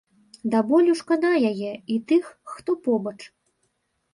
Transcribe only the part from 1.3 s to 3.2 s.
яе, і тых, хто побач.